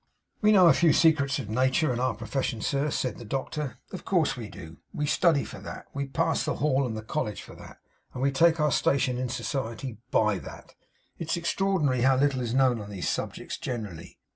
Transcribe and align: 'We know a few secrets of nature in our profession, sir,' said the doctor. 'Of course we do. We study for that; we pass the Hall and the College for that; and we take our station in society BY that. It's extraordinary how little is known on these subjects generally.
'We 0.41 0.53
know 0.53 0.65
a 0.67 0.73
few 0.73 0.93
secrets 0.93 1.37
of 1.37 1.47
nature 1.47 1.93
in 1.93 1.99
our 1.99 2.15
profession, 2.15 2.59
sir,' 2.61 2.89
said 2.89 3.19
the 3.19 3.23
doctor. 3.23 3.77
'Of 3.91 4.03
course 4.03 4.35
we 4.35 4.49
do. 4.49 4.77
We 4.91 5.05
study 5.05 5.43
for 5.43 5.59
that; 5.59 5.85
we 5.93 6.07
pass 6.07 6.43
the 6.43 6.55
Hall 6.55 6.87
and 6.87 6.97
the 6.97 7.03
College 7.03 7.43
for 7.43 7.53
that; 7.57 7.77
and 8.15 8.23
we 8.23 8.31
take 8.31 8.59
our 8.59 8.71
station 8.71 9.19
in 9.19 9.29
society 9.29 9.99
BY 10.09 10.39
that. 10.39 10.73
It's 11.19 11.37
extraordinary 11.37 12.01
how 12.01 12.17
little 12.17 12.41
is 12.41 12.55
known 12.55 12.81
on 12.81 12.89
these 12.89 13.07
subjects 13.07 13.59
generally. 13.59 14.17